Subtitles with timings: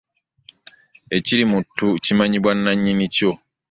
[1.17, 3.31] Ekiri mu ttu kimanyibwa nna nyini kyo.